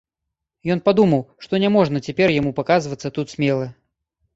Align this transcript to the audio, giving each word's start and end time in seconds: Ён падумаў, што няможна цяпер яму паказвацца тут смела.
Ён 0.75 0.81
падумаў, 0.87 1.21
што 1.47 1.53
няможна 1.67 2.03
цяпер 2.09 2.37
яму 2.39 2.59
паказвацца 2.61 3.17
тут 3.21 3.27
смела. 3.41 3.75